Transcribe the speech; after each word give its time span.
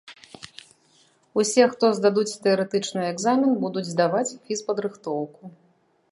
Усе, 1.41 1.63
хто 1.73 1.91
здадуць 1.97 2.39
тэарэтычны 2.45 3.01
экзамен, 3.11 3.51
будуць 3.65 3.83
здаваць 3.93 4.27
фізпадрыхтоўку. 4.47 5.43